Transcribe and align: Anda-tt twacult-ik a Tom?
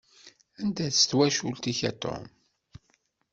Anda-tt 0.61 1.05
twacult-ik 1.09 1.79
a 1.89 1.91
Tom? 2.01 2.23